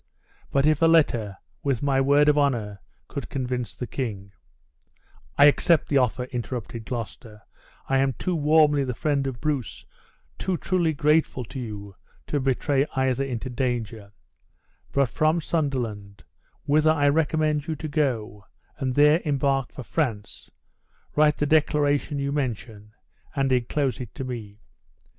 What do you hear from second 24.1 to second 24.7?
to me.